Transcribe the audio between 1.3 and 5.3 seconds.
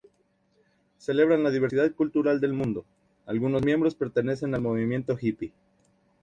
la diversidad cultural del mundo, algunos miembros pertenecen al movimiento